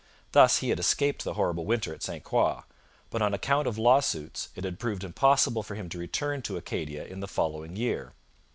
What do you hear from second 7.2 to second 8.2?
following year.